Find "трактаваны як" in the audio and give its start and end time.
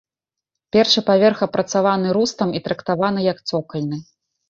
2.71-3.49